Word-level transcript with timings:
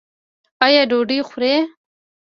ایا 0.65 0.81
ډوډۍ 0.89 1.19
خورئ؟ 1.29 1.55